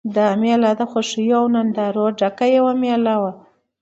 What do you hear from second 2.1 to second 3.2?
ډکه یوه مېله